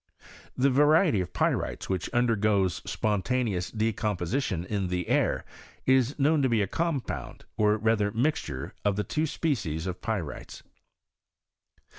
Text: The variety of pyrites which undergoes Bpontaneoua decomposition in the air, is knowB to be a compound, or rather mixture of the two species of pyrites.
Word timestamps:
The 0.57 0.71
variety 0.71 1.21
of 1.21 1.31
pyrites 1.31 1.87
which 1.87 2.09
undergoes 2.11 2.79
Bpontaneoua 2.81 3.77
decomposition 3.77 4.65
in 4.65 4.87
the 4.87 5.07
air, 5.07 5.45
is 5.85 6.15
knowB 6.15 6.41
to 6.41 6.49
be 6.49 6.63
a 6.63 6.65
compound, 6.67 7.45
or 7.55 7.77
rather 7.77 8.09
mixture 8.09 8.73
of 8.83 8.95
the 8.95 9.03
two 9.03 9.27
species 9.27 9.85
of 9.85 10.01
pyrites. 10.01 10.63